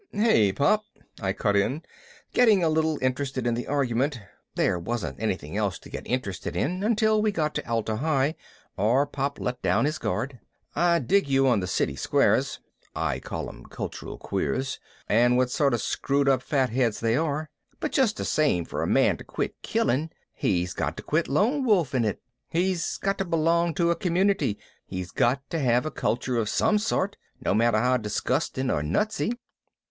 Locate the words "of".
15.71-15.83, 26.37-26.49